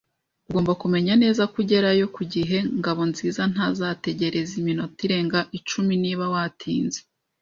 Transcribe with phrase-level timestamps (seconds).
[0.49, 2.57] Ugomba kumenya neza ko ugerayo ku gihe.
[2.79, 6.99] Ngabonziza ntazategereza iminota irenga icumi niba watinze.